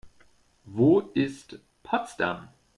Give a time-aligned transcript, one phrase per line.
[0.65, 2.47] Wo ist Potsdam?